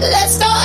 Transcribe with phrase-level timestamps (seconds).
[0.00, 0.57] Let's go!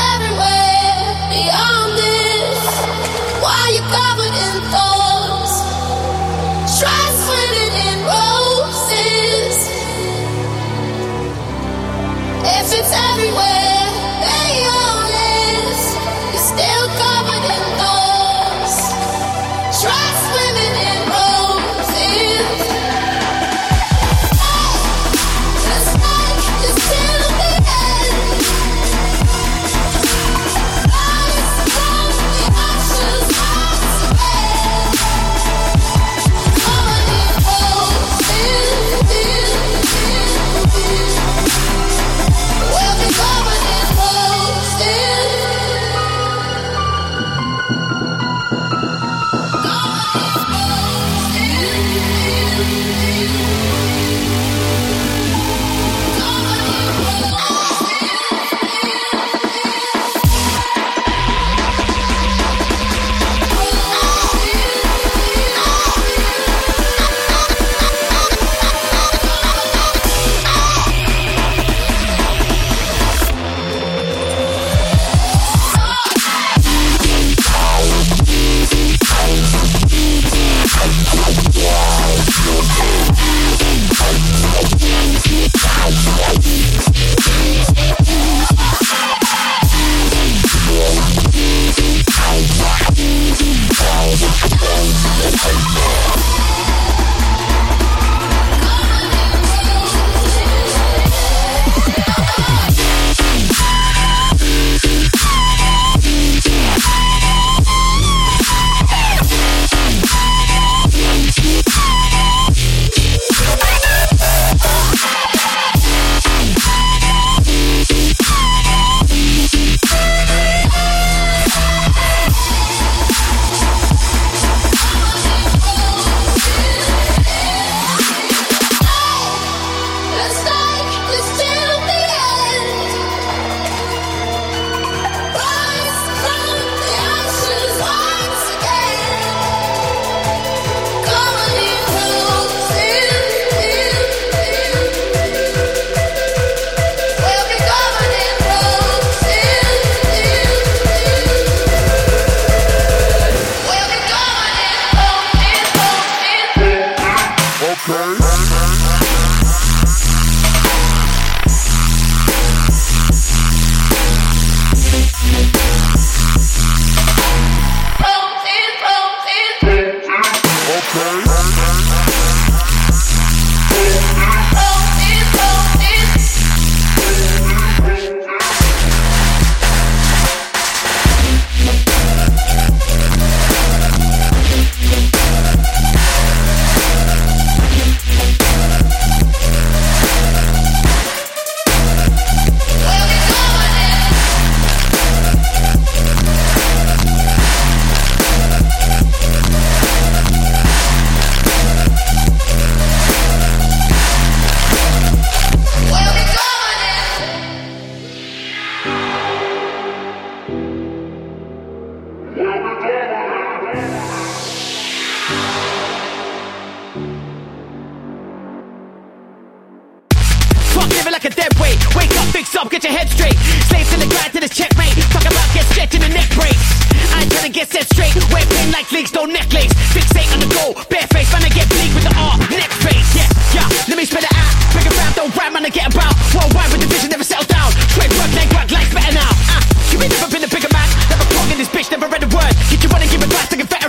[221.13, 221.77] like a dead weight.
[221.93, 223.37] Wake up, fix up, get your head straight.
[223.69, 224.97] Slaves in the grind to the checkmate.
[225.13, 226.65] Talk about get stretched and the neck breaks.
[227.13, 228.17] I ain't trying to get set straight.
[228.33, 229.69] Wear pain like leaks, no necklace.
[229.93, 231.29] Fixate on the goal, bare face.
[231.29, 233.05] Trying to get bleak with the R, neck face.
[233.13, 234.51] Yeah, yeah, let me spit it out.
[234.73, 236.17] Bring it round, don't rhyme, man, I get about.
[236.33, 237.69] Worldwide with the vision, never settle down.
[237.93, 239.29] Straight work, leg work, life's better now.
[239.53, 239.61] Uh,
[239.93, 240.89] you ain't never been a bigger man.
[241.13, 242.57] Never clogging this bitch, never read a word.
[242.73, 243.82] Get you running, give advice, take a back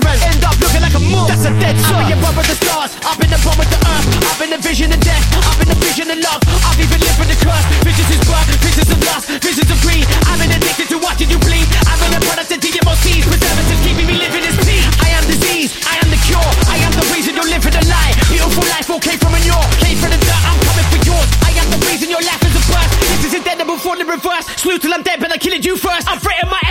[1.08, 1.28] move.
[1.28, 2.04] That's a dead shot.
[2.04, 2.90] I've been above the stars.
[3.04, 4.06] I've been above with the earth.
[4.28, 5.24] I've been a vision of death.
[5.34, 6.40] I've been a vision of love.
[6.64, 7.64] I've even lived with the curse.
[7.82, 9.24] Visions of birth, visions of loss.
[9.40, 10.04] visions of greed.
[10.28, 11.66] I've been addicted to watching you bleed.
[11.88, 13.24] I've been a product of DMOTs.
[13.24, 14.86] Preservatives keeping me living in peace.
[15.02, 15.72] I am disease.
[15.88, 16.50] I am the cure.
[16.70, 18.12] I am the reason you're living a lie.
[18.30, 19.64] Beautiful life, came from in your.
[19.82, 20.42] Came from the dirt.
[20.46, 21.28] I'm coming for yours.
[21.42, 22.92] I am the reason your life is a burst.
[23.10, 24.46] This is inevitable for the reverse.
[24.60, 26.08] Slew till I'm dead, but I killed you first.
[26.08, 26.63] I've written my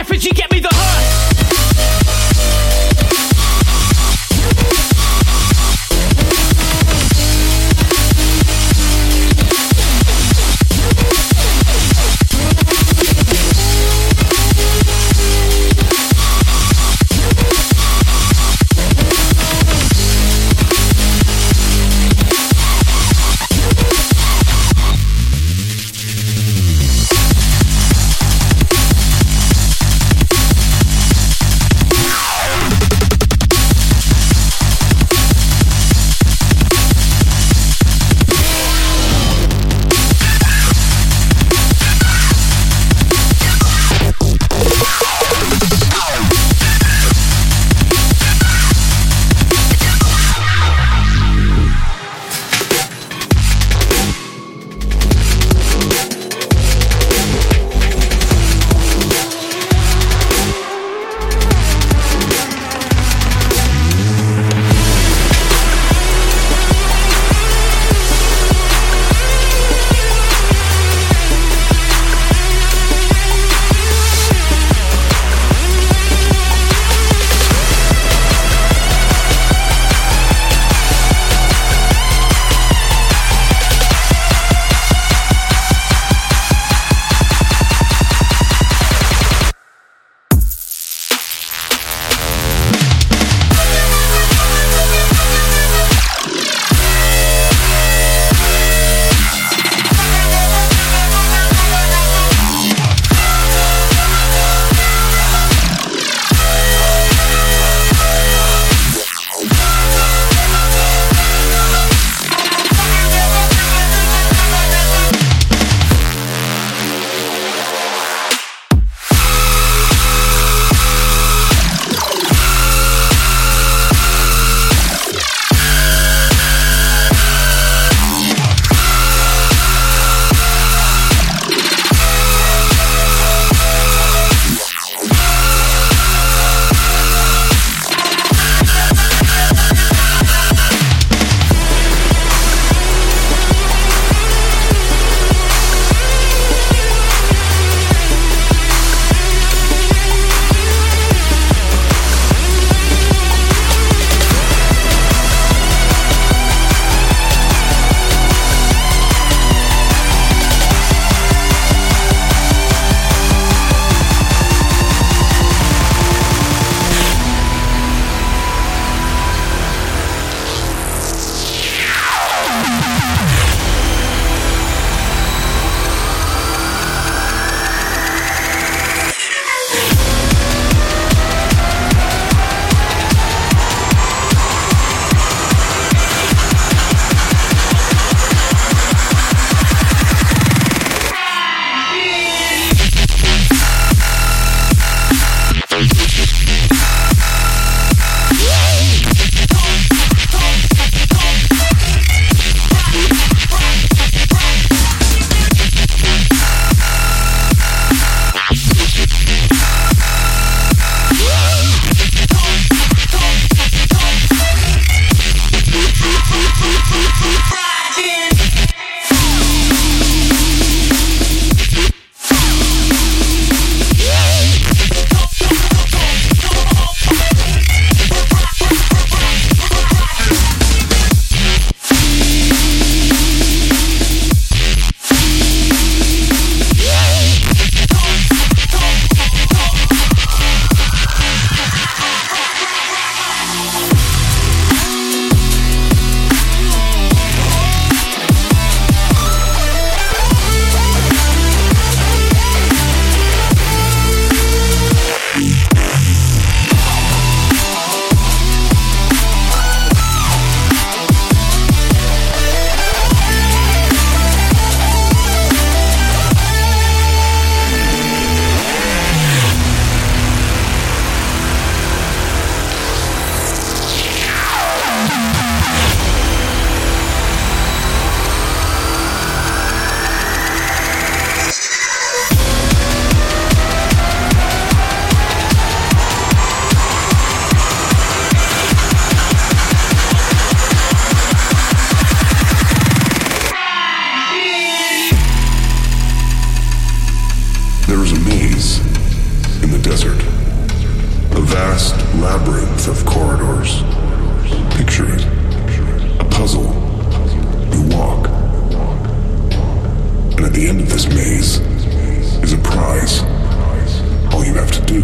[313.11, 314.01] prize.
[314.33, 315.01] All you have to do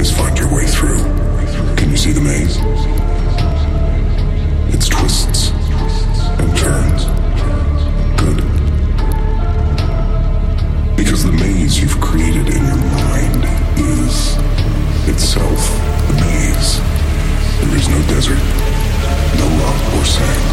[0.00, 0.98] is find your way through.
[1.76, 2.58] Can you see the maze?
[4.74, 5.50] Its twists
[6.40, 7.04] and turns.
[8.20, 8.38] Good.
[10.96, 13.44] Because the maze you've created in your mind
[13.78, 14.36] is
[15.08, 15.60] itself
[16.08, 16.80] the maze.
[17.60, 18.42] There is no desert,
[19.38, 20.44] no rock or sand,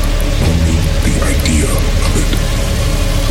[0.49, 2.31] only the idea of it.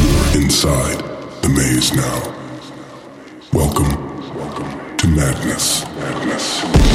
[0.02, 0.98] You're inside
[1.42, 2.35] the maze now.
[3.56, 3.88] Welcome
[4.98, 5.86] to madness.
[5.96, 6.85] Madness.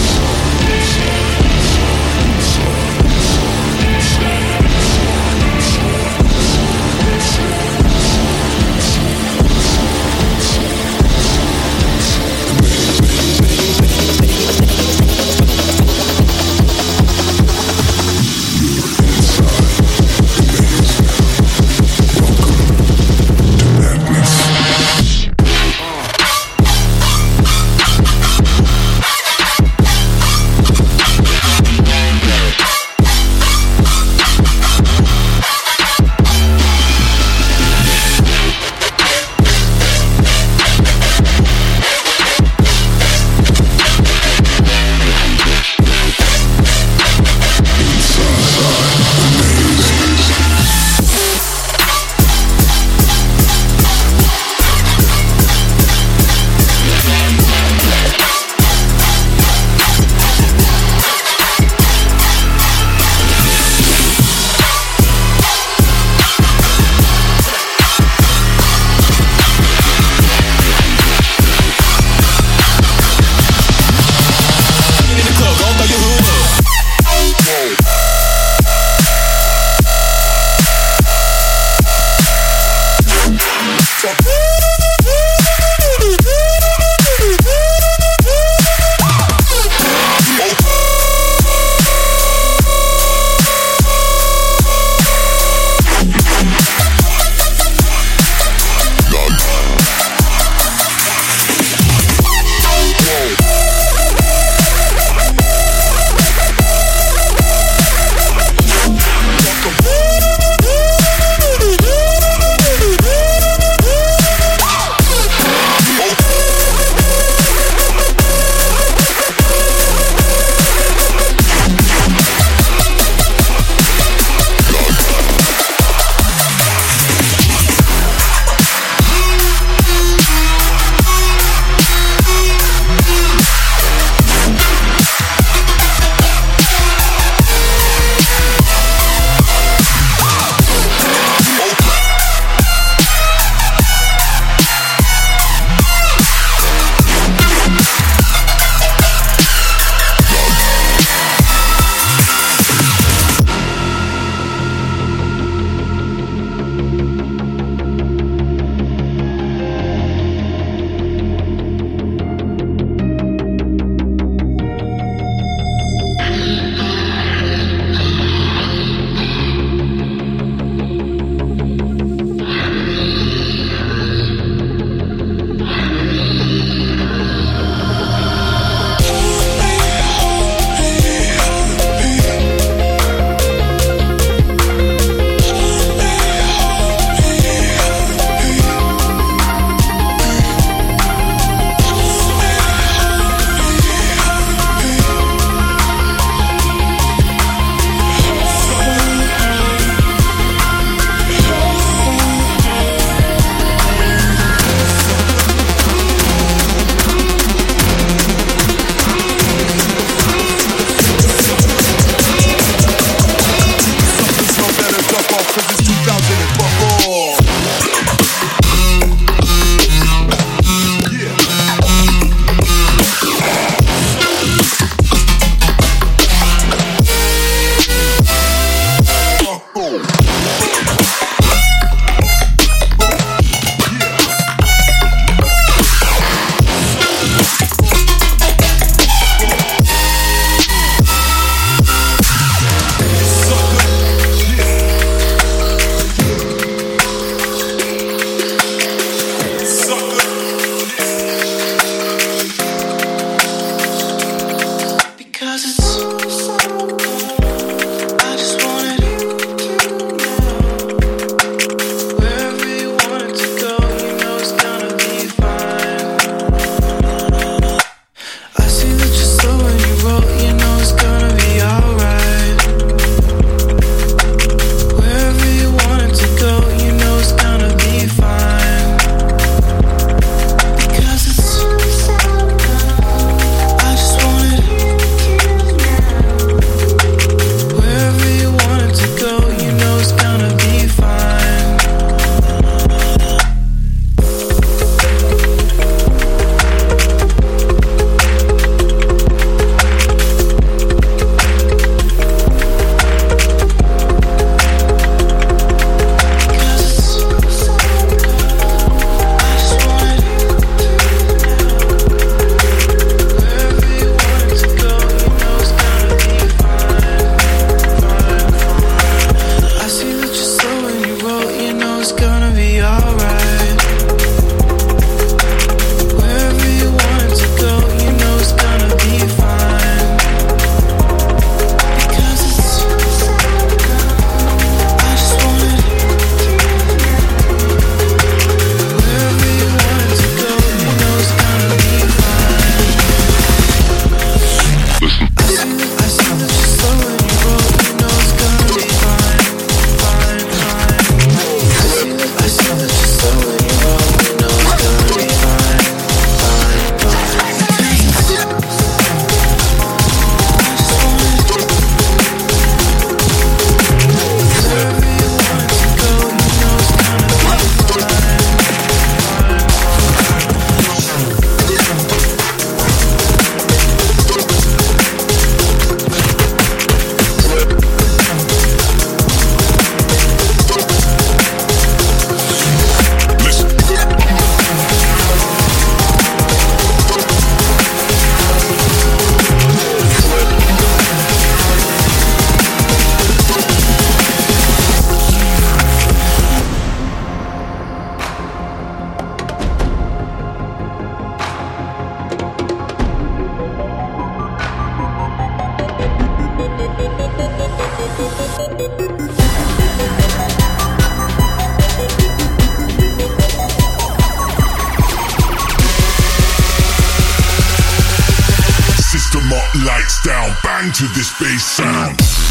[420.81, 422.50] Down, bang to this bass sound.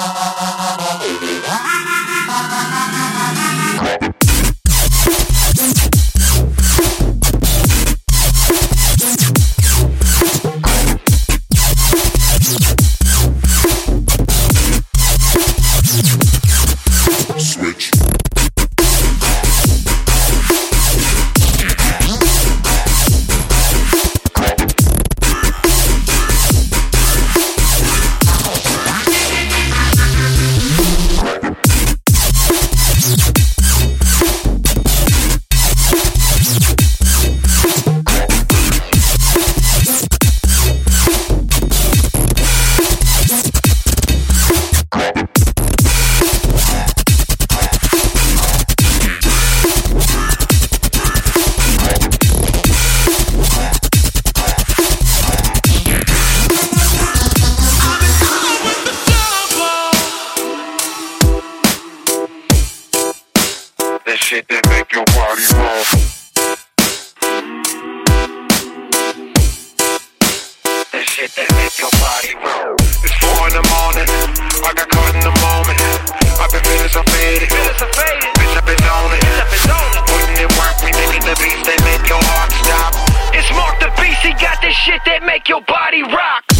[0.00, 1.97] ああ。
[71.58, 72.78] Make your body roll.
[73.02, 74.06] It's four in the morning.
[74.62, 75.78] I got caught in the moment.
[76.38, 77.50] I've been feeling so faded.
[77.50, 79.26] Bitch, I've been on it.
[80.06, 82.94] Putting in work, we making the beats that make your heart stop.
[83.34, 84.22] It's Mark the Beast.
[84.22, 86.57] He got this shit that make your body rock.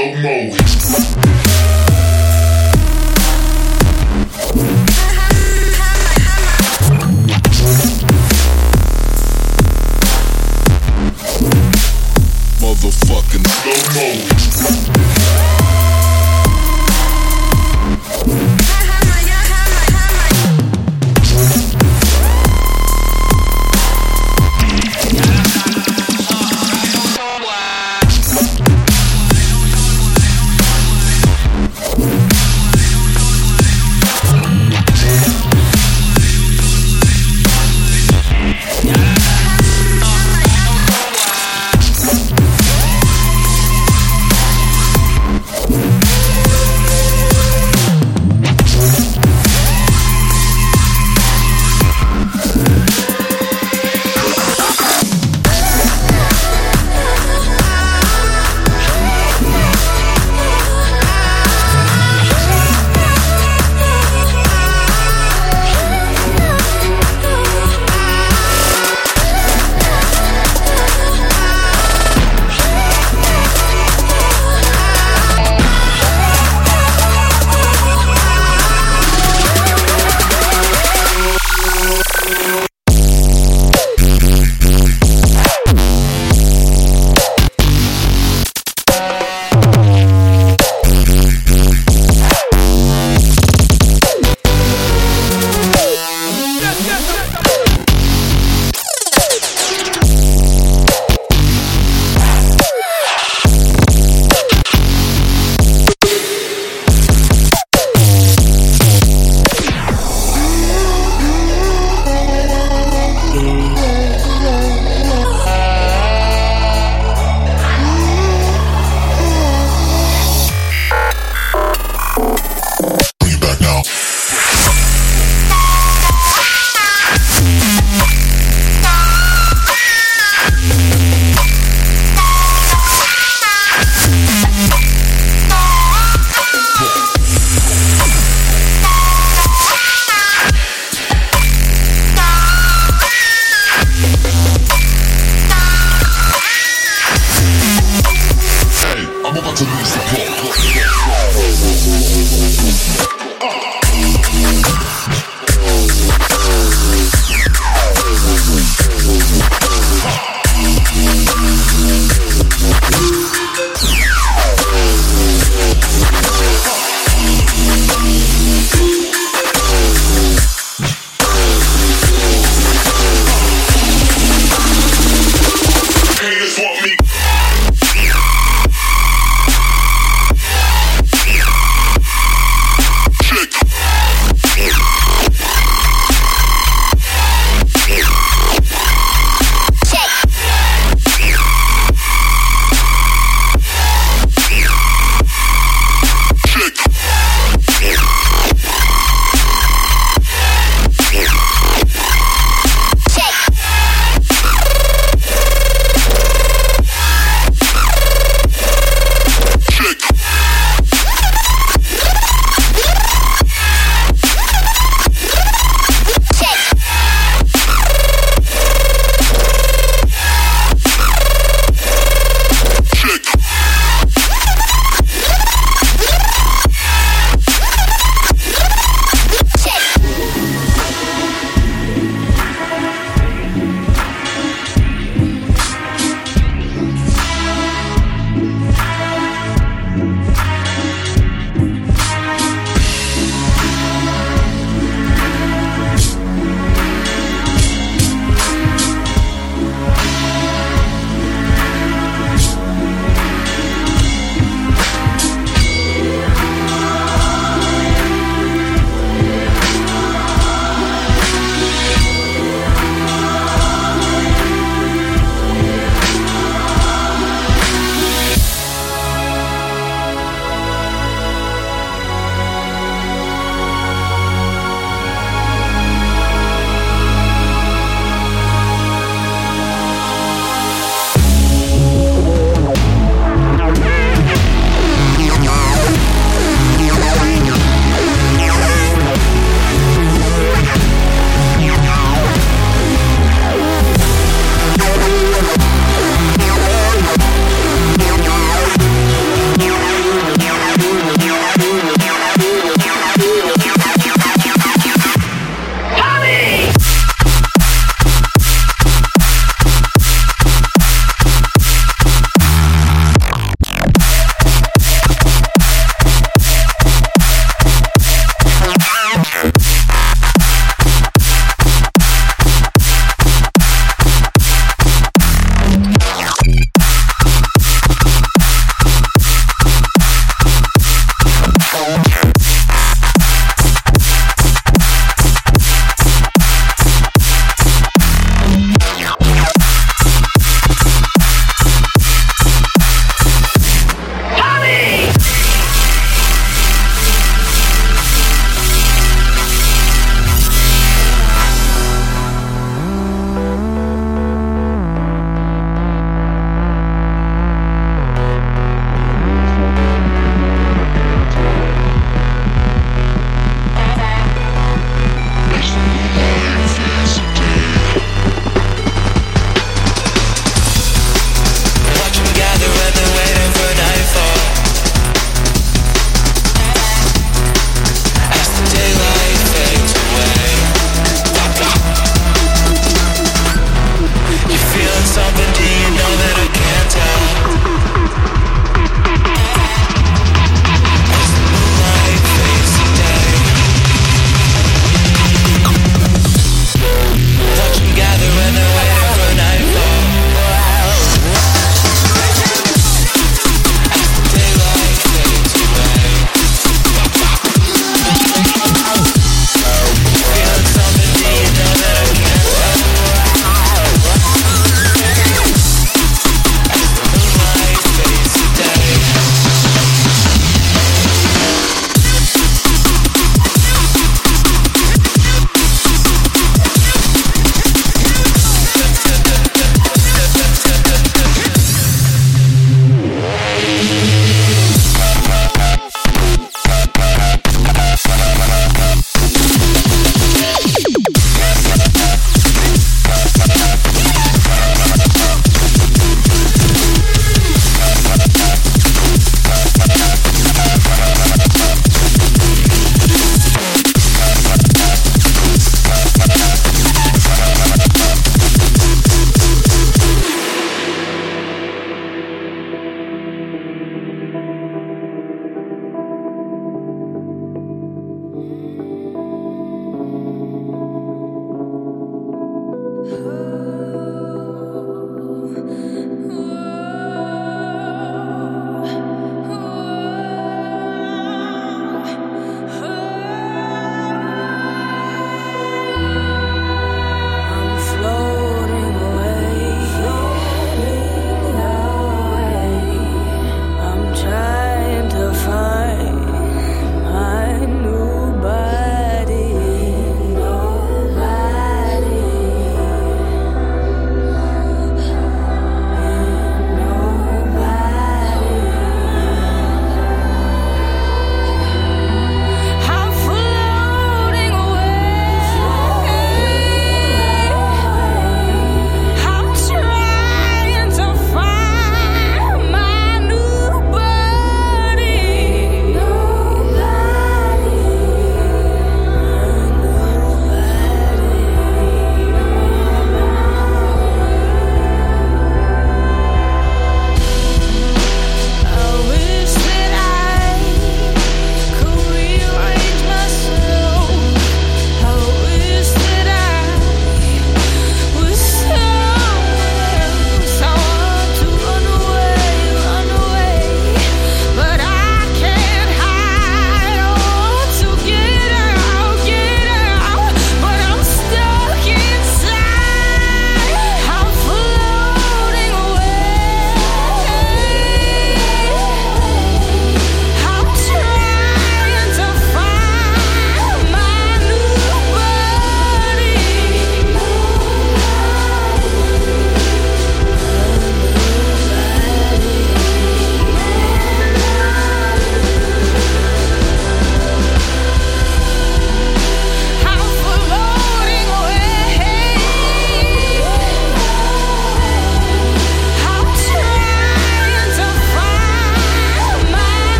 [0.00, 0.69] slow mo.